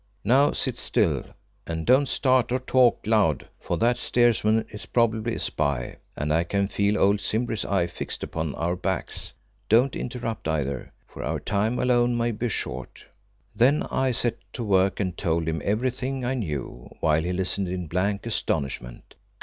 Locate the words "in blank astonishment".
17.67-19.13